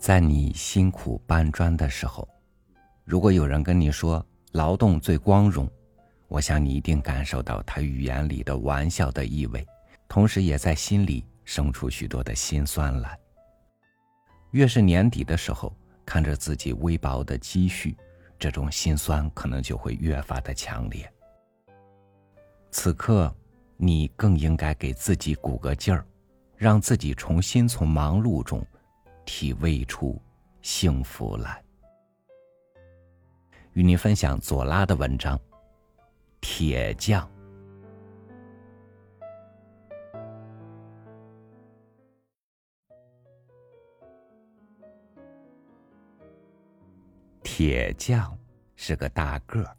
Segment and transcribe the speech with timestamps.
[0.00, 2.26] 在你辛苦搬砖的时候，
[3.04, 5.70] 如果有人跟你说劳动最光荣，
[6.26, 9.64] 我想你一定感受到他语言里的玩笑的意味，
[10.08, 13.14] 同时也在心里生出许多的心酸来。
[14.52, 15.76] 越是年底的时候，
[16.06, 17.94] 看着自己微薄的积蓄，
[18.38, 21.06] 这种心酸可能就会越发的强烈。
[22.70, 23.30] 此刻，
[23.76, 26.06] 你更应该给自己鼓个劲儿，
[26.56, 28.66] 让自己重新从忙碌中。
[29.32, 30.20] 体味出
[30.60, 31.62] 幸福来。
[33.74, 35.38] 与您分享左拉的文章
[36.40, 37.24] 《铁匠》。
[47.44, 48.36] 铁匠
[48.74, 49.76] 是个大个儿，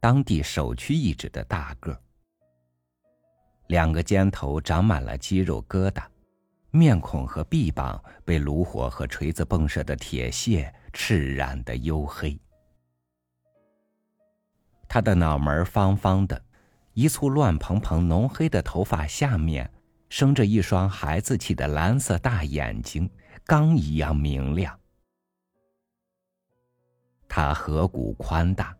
[0.00, 2.00] 当地首屈一指的大个儿，
[3.68, 6.02] 两个肩头长满了肌肉疙瘩。
[6.74, 12.36] 面孔和臂膀被炉火和锤子迸射的铁屑赤染的黝黑。
[14.88, 16.44] 他的脑门方方的，
[16.92, 19.70] 一簇乱蓬蓬浓黑的头发下面
[20.08, 23.08] 生着一双孩子气的蓝色大眼睛，
[23.44, 24.76] 钢一样明亮。
[27.28, 28.76] 他颌骨宽大，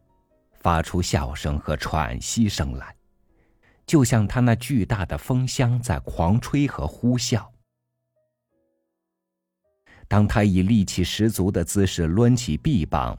[0.54, 2.92] 发出笑声和喘息声来，
[3.86, 7.53] 就像他那巨大的风箱在狂吹和呼啸。
[10.06, 13.19] 当他以力气十足的姿势抡起臂膀，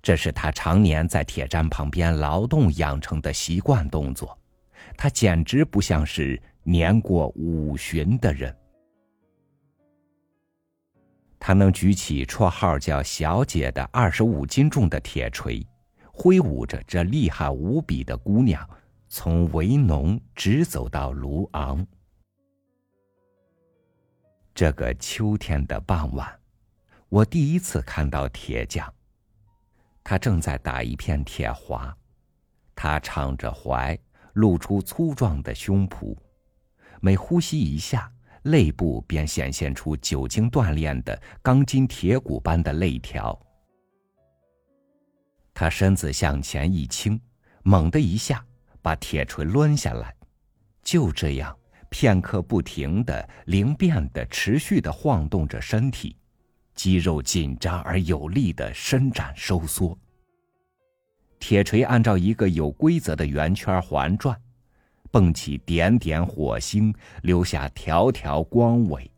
[0.00, 4.38] 这是他常年在铁砧旁边劳动养成的习惯动作。
[4.96, 8.54] 他简直不像是年过五旬的人。
[11.38, 15.66] 他能举起绰号叫“小姐”的二十五斤重的铁锤，
[16.12, 18.66] 挥舞着这厉害无比的姑娘，
[19.08, 21.86] 从维农直走到卢昂。
[24.54, 26.32] 这个秋天的傍晚，
[27.08, 28.92] 我第一次看到铁匠。
[30.04, 31.92] 他正在打一片铁滑，
[32.72, 33.98] 他敞着怀，
[34.34, 36.16] 露出粗壮的胸脯，
[37.00, 38.08] 每呼吸一下，
[38.42, 43.36] 肋部便显现出久经锻炼的钢筋铁骨般的肋条。
[45.52, 47.20] 他身子向前一倾，
[47.64, 48.44] 猛的一下
[48.80, 50.14] 把铁锤抡下来，
[50.80, 51.56] 就这样。
[51.94, 56.16] 片刻不停的、灵便的、持续的晃动着身体，
[56.74, 59.96] 肌肉紧张而有力的伸展收缩。
[61.38, 64.36] 铁锤按照一个有规则的圆圈环转，
[65.12, 69.08] 蹦起点点火星，留下条条光尾。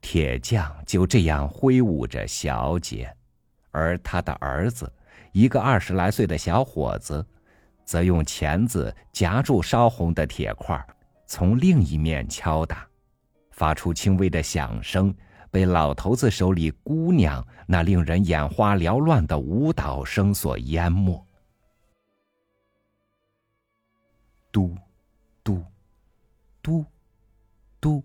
[0.00, 3.12] 铁匠就这样挥舞着小姐，
[3.72, 4.90] 而他的儿子，
[5.32, 7.26] 一个二十来岁的小伙子。
[7.90, 10.80] 则用钳子夹住烧红的铁块，
[11.26, 12.86] 从另一面敲打，
[13.50, 15.12] 发出轻微的响声，
[15.50, 21.20] 被老头子手里姑娘那令人眼花缭乱的舞蹈声所淹没。
[24.52, 24.76] 嘟，
[25.42, 25.64] 嘟，
[26.62, 26.84] 嘟，
[27.80, 28.04] 嘟，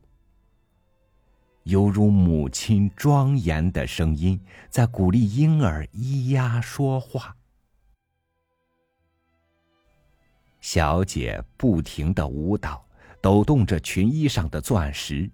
[1.61, 7.35] 犹如母亲庄严的声音在鼓励婴儿咿呀说话。
[10.65, 12.83] 小姐不停的舞蹈，
[13.21, 15.29] 抖动着裙衣上的钻石。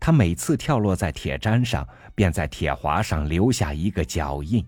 [0.00, 4.66] 她每次跳落在铁砧上，便在铁滑上留下一个脚印。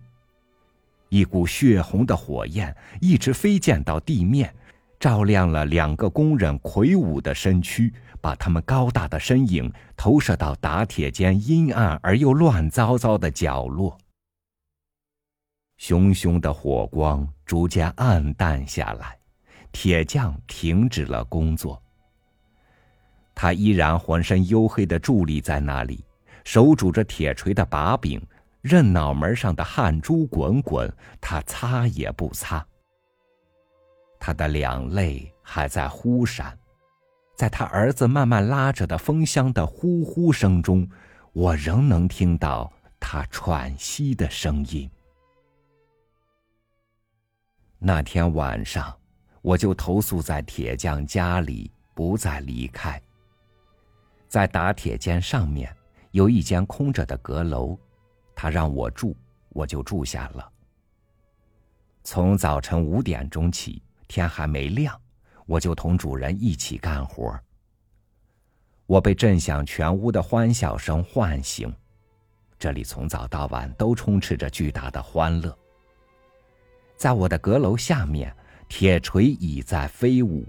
[1.08, 4.54] 一股血红的火焰一直飞溅到地面，
[5.00, 7.90] 照亮了两个工人魁梧的身躯，
[8.20, 13.96] 把他们高大的身影投射到打铁间阴暗而又乱糟糟的角落。
[15.78, 19.21] 熊熊的火光逐渐暗淡下来。
[19.72, 21.82] 铁匠停止了工作，
[23.34, 26.04] 他依然浑身黝黑的伫立在那里，
[26.44, 28.20] 手拄着铁锤的把柄，
[28.60, 32.64] 任脑门上的汗珠滚滚，他擦也不擦。
[34.20, 36.56] 他的两泪还在忽闪，
[37.34, 40.88] 在他儿子慢慢拉着的风箱的呼呼声中，
[41.32, 42.70] 我仍能听到
[43.00, 44.88] 他喘息的声音。
[47.78, 48.96] 那天晚上。
[49.42, 53.00] 我就投宿在铁匠家里，不再离开。
[54.28, 55.76] 在打铁间上面
[56.12, 57.76] 有一间空着的阁楼，
[58.36, 59.16] 他让我住，
[59.48, 60.48] 我就住下了。
[62.04, 64.98] 从早晨五点钟起，天还没亮，
[65.44, 67.36] 我就同主人一起干活。
[68.86, 71.74] 我被震响全屋的欢笑声唤醒，
[72.60, 75.56] 这里从早到晚都充斥着巨大的欢乐。
[76.96, 78.32] 在我的阁楼下面。
[78.74, 80.46] 铁锤已在飞舞，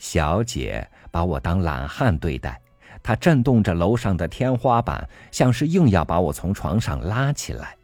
[0.00, 2.60] 小姐把我当懒汉对待，
[3.04, 7.76] 她震动着楼上的天花板，像是硬要把我从床上拉起来。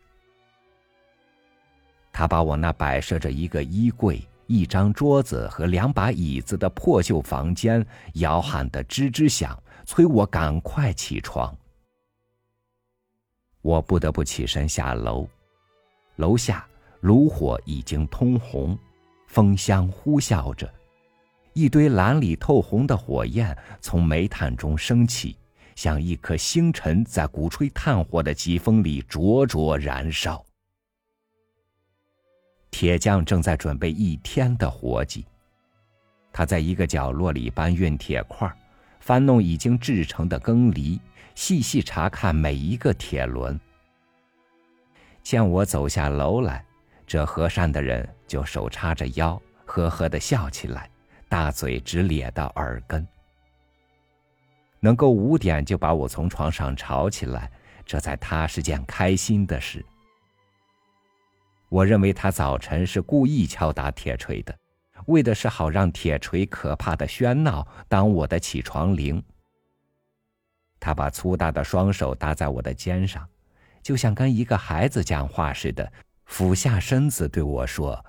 [2.11, 11.57] 他把我那摆设着一个衣柜、一张桌子和两把椅子的破旧房间摇撼得吱吱响，催我赶快起床。
[13.63, 15.25] 我不得不起身下楼，
[16.17, 16.67] 楼下
[17.01, 18.77] 炉火已经通红，
[19.27, 20.73] 风箱呼啸着。
[21.53, 25.37] 一堆蓝里透红的火焰从煤炭中升起，
[25.75, 30.45] 像一颗星辰在鼓吹炭火的疾风里灼灼燃烧。
[32.71, 35.25] 铁匠正在准备一天的活计。
[36.31, 38.51] 他在一个角落里搬运铁块，
[39.01, 41.01] 翻弄已经制成的耕犁，
[41.35, 43.59] 细细查看每一个铁轮。
[45.23, 46.63] 见我走下楼来，
[47.07, 50.91] 这和善的人就手叉着腰，呵呵的笑起来。
[51.29, 53.05] 大嘴直咧到耳根，
[54.79, 57.51] 能够五点就把我从床上吵起来，
[57.85, 59.85] 这在他是件开心的事。
[61.69, 64.57] 我认为他早晨是故意敲打铁锤的，
[65.07, 69.21] 为的是好让铁锤可怕的喧闹当我的起床铃。
[70.79, 73.29] 他把粗大的双手搭在我的肩上，
[73.83, 75.93] 就像跟一个孩子讲话似的，
[76.27, 78.05] 俯下身子对我说。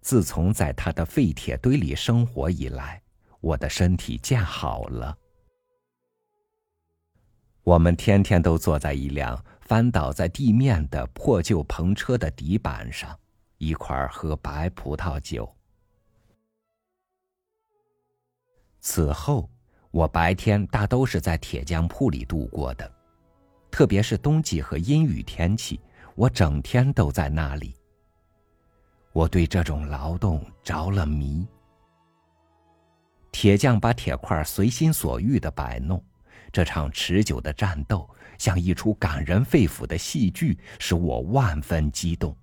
[0.00, 3.00] 自从在他的废铁堆里生活以来，
[3.40, 5.16] 我的身体渐好了。
[7.62, 13.16] 我们天天都坐在一辆翻倒在地面的破旧篷车的底板上，
[13.58, 15.48] 一块儿喝白葡萄酒。
[18.80, 19.48] 此后，
[19.92, 22.92] 我白天大都是在铁匠铺里度过的，
[23.70, 25.80] 特别是冬季和阴雨天气，
[26.14, 27.74] 我整天都在那里。
[29.12, 31.46] 我对这种劳动着了迷。
[33.30, 36.02] 铁匠把铁块随心所欲的摆弄，
[36.50, 42.36] 这场持久的战斗像一出感人肺腑的戏剧，使我万分激动。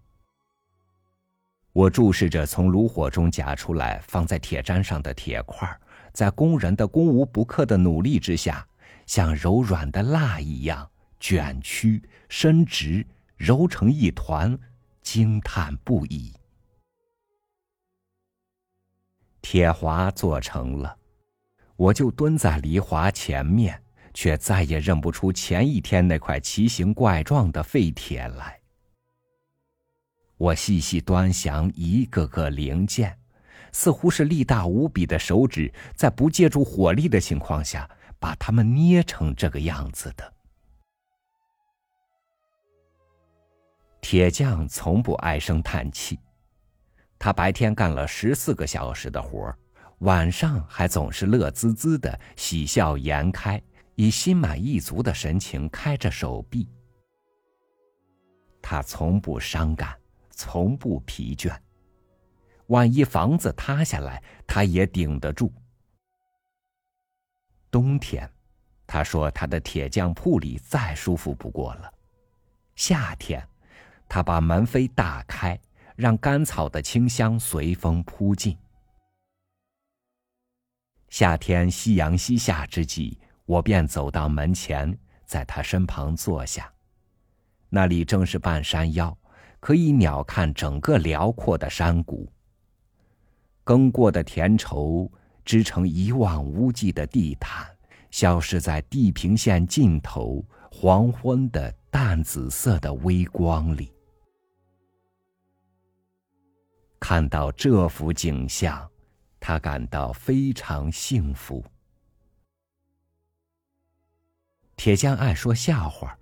[1.72, 5.70] 我注视着从炉火中夹出来放在铁砧上的铁块，
[6.12, 8.68] 在工人的攻无不克的努力之下，
[9.06, 10.90] 像柔软的蜡一样
[11.20, 13.06] 卷曲、伸直、
[13.40, 14.60] 揉成一团，
[15.02, 16.34] 惊叹不已。
[19.42, 20.98] 铁华做成了，
[21.78, 23.82] 我就蹲在梨华前面，
[24.14, 28.60] 却再也认不出前一天那块奇形怪状的废铁来。
[30.36, 33.18] 我细细端详一个个零件，
[33.72, 37.90] 似乎是力大无比的手指在不借助火力的情况下
[38.20, 40.34] 把它们捏成这个样子的。
[44.12, 46.18] 铁匠从不唉声叹气。
[47.20, 49.56] 他白天干了十四个小时的活
[50.00, 53.62] 晚上还总是乐滋滋的，喜笑颜开，
[53.94, 56.68] 以心满意足的神情开着手臂。
[58.64, 59.96] 他从不伤感，
[60.32, 61.56] 从不疲倦。
[62.66, 65.54] 万一房子塌下来，他也顶得住。
[67.70, 68.28] 冬天，
[68.88, 71.94] 他说他的铁匠铺里再舒服不过了。
[72.76, 73.48] 夏天，
[74.10, 75.58] 他把门扉打开。
[76.00, 78.58] 让干草的清香随风扑进。
[81.10, 86.72] 夏天夕阳西下之际，我便走到门前，在他身旁坐下。
[87.68, 89.18] 那里正是半山腰，
[89.60, 92.32] 可以鸟瞰整个辽阔的山谷。
[93.66, 95.12] 耕过的田畴
[95.44, 97.68] 织成一望无际的地毯，
[98.10, 100.42] 消失在地平线尽头
[100.72, 103.92] 黄昏的淡紫色的微光里。
[107.10, 108.88] 看到这幅景象，
[109.40, 111.66] 他感到非常幸福。
[114.76, 116.16] 铁匠爱说笑话，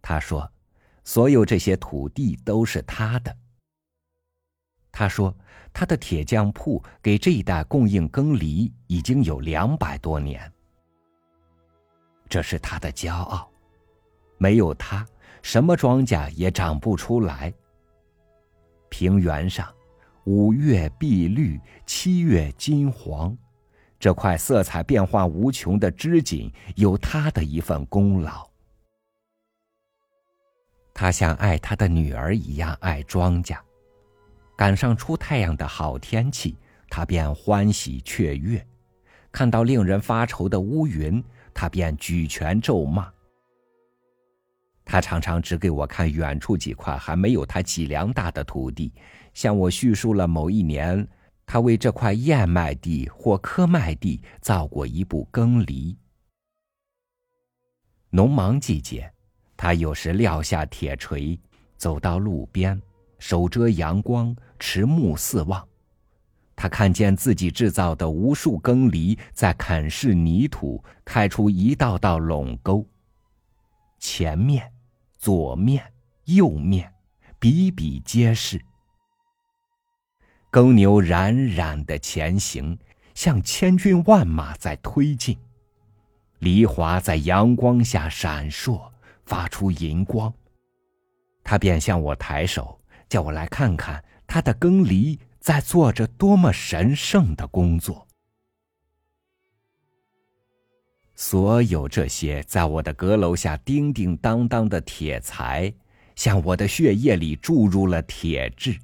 [0.00, 0.50] 他说
[1.04, 3.36] ：“所有这些土地都是他的。”
[4.90, 5.36] 他说
[5.70, 10.50] ：“他的铁匠铺给这一带供应耕犁已经有两百多年，
[12.26, 13.52] 这是他的骄傲。
[14.38, 15.06] 没有他，
[15.42, 17.52] 什么庄稼也长不出来。
[18.88, 19.70] 平原上。”
[20.24, 23.36] 五月碧绿，七月金黄，
[23.98, 28.48] 这块色彩变化无穷的织锦有他的一份功劳。
[30.92, 33.56] 他像爱他的女儿一样爱庄稼，
[34.56, 36.56] 赶上出太阳的好天气，
[36.90, 38.60] 他便欢喜雀跃；
[39.32, 41.24] 看到令人发愁的乌云，
[41.54, 43.10] 他便举拳咒骂。
[44.90, 48.92] 他常常只给我看远处几块还没有他脊梁大的土地。
[49.32, 51.06] 向我叙述了某一年，
[51.46, 55.96] 他为这块燕麦地或科麦地造过一部耕犁。
[58.10, 59.08] 农忙季节，
[59.56, 61.38] 他有时撂下铁锤，
[61.76, 62.82] 走到路边，
[63.20, 65.64] 手遮阳光，持目四望。
[66.56, 72.84] 他看见自己制造的无数耕犁在啃噬泥土，开出一道道垄沟。
[74.00, 74.72] 前面、
[75.20, 75.92] 左面、
[76.24, 76.90] 右面，
[77.38, 78.58] 比比皆是。
[80.50, 82.78] 耕牛冉冉的前行，
[83.14, 85.36] 像千军万马在推进。
[86.38, 88.90] 梨花在阳光下闪烁，
[89.26, 90.32] 发出银光。
[91.44, 95.20] 他便向我抬手，叫我来看看他的耕犁。
[95.38, 98.06] 在做着多么神圣的工作！
[101.22, 105.70] 所有这些在我的阁楼下叮叮当当的铁材，
[106.16, 108.74] 向我的血液里注入了铁质，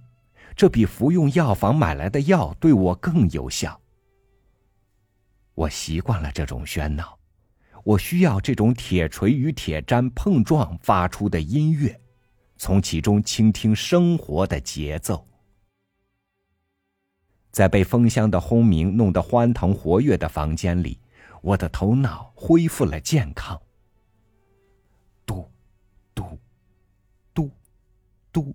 [0.55, 3.81] 这比服用药房买来的药对我更有效。
[5.55, 7.19] 我习惯了这种喧闹，
[7.83, 11.99] 我需要这种铁锤与铁砧碰撞发出的音乐，
[12.59, 15.26] 从其中倾听生活的节奏。
[17.50, 21.00] 在被风箱的轰鸣弄得欢腾活跃的房间里，
[21.47, 23.57] 我的头脑恢复了健康。
[25.25, 25.49] 嘟，
[26.12, 26.37] 嘟，
[27.33, 27.49] 嘟，
[28.33, 28.53] 嘟。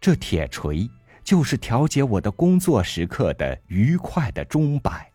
[0.00, 0.88] 这铁锤
[1.22, 5.12] 就是调节我的工作时刻的愉快的钟摆。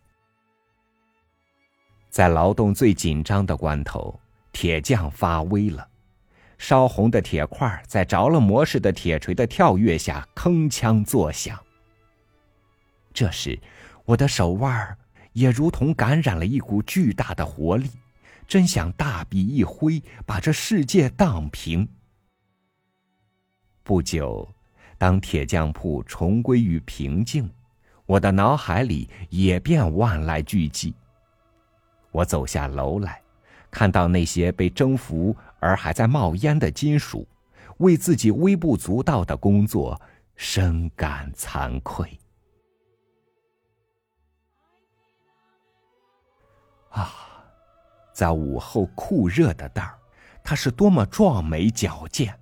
[2.12, 4.20] 在劳动最紧张的关头，
[4.52, 5.90] 铁匠发威了，
[6.60, 11.60] 烧红的铁块在着了魔似的铁锤的跳跃下铿锵作响。
[13.12, 13.60] 这时，
[14.06, 14.96] 我的手腕儿
[15.34, 17.90] 也如同感染了一股巨大的活力，
[18.48, 21.88] 真想大笔一挥，把这世界荡平。
[23.84, 24.48] 不久，
[24.98, 27.50] 当铁匠铺重归于平静，
[28.06, 30.94] 我的脑海里也便万籁俱寂。
[32.12, 33.22] 我走下楼来，
[33.70, 37.28] 看到那些被征服而还在冒烟的金属，
[37.78, 40.00] 为自己微不足道的工作
[40.36, 42.18] 深感惭愧。
[46.94, 47.12] 啊，
[48.14, 49.98] 在午后酷热的那儿，
[50.44, 52.40] 他是多么壮美矫健！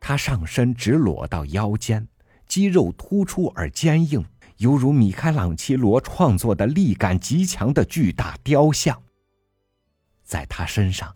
[0.00, 2.08] 他上身直裸到腰间，
[2.46, 4.24] 肌肉突出而坚硬，
[4.56, 9.02] 犹如米开朗基罗创作的力感极强的巨大雕像。
[10.24, 11.14] 在他身上，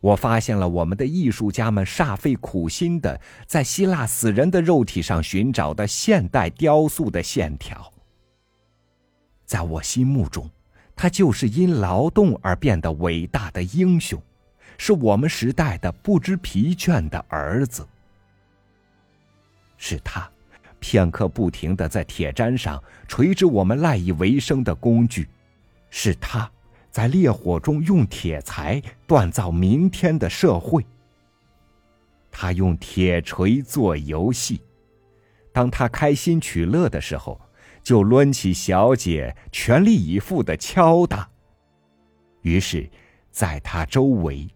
[0.00, 7.92] 我发现了我们的艺术家们煞费苦心的在希腊死人的肉体上寻找的现代雕塑的线条。
[9.44, 10.50] 在我心目中。
[11.00, 14.20] 他就是因劳动而变得伟大的英雄，
[14.78, 17.86] 是我们时代的不知疲倦的儿子。
[19.76, 20.28] 是他，
[20.80, 25.22] 片刻不停的在铁砧上锤制我们赖以为生的工具；
[25.88, 26.50] 是他，
[26.90, 30.84] 在烈火中用铁材锻造明天的社会。
[32.28, 34.60] 他用铁锤做游戏，
[35.52, 37.40] 当他开心取乐的时候。
[37.88, 41.26] 就抡起小姐，全力以赴的敲打。
[42.42, 42.86] 于是，
[43.30, 44.46] 在他周围，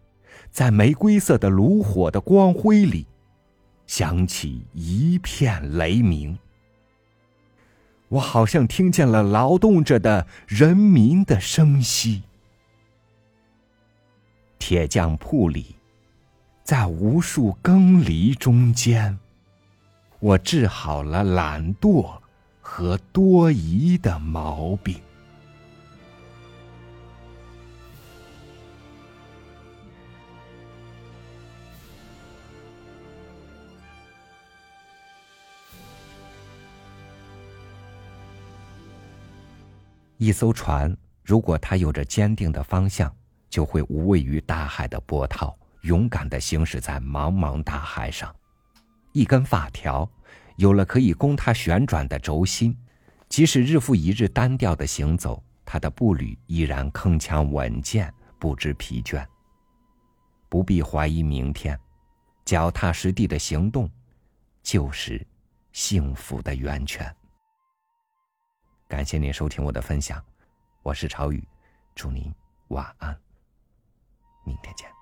[0.51, 3.07] 在玫瑰色的炉火的光辉里，
[3.87, 6.39] 响起一片雷鸣。
[8.09, 12.25] 我好像听见了劳动着的人民的声息。
[14.59, 15.77] 铁匠铺里，
[16.63, 19.19] 在无数耕犁中间，
[20.21, 22.21] 我治好了懒惰。
[22.75, 24.99] 和多疑的毛病。
[40.17, 43.15] 一艘船，如果它有着坚定的方向，
[43.51, 48.35] 就会无畏于大海的波涛，勇敢的行驶在茫茫大海上。
[49.13, 50.11] 一根发条。
[50.63, 52.79] 有了可以供它旋转的轴心，
[53.29, 59.27] 即使日复一日单调的行走，它的步履依然铿锵稳健，不知疲倦。
[60.49, 61.77] 不必怀疑明天，
[62.45, 63.91] 脚踏实地的行动，
[64.63, 65.27] 就是
[65.73, 67.13] 幸福的源泉。
[68.87, 70.25] 感谢您收听我的分享，
[70.85, 71.43] 我是朝雨，
[71.93, 72.33] 祝您
[72.69, 73.21] 晚安，
[74.45, 75.02] 明天见。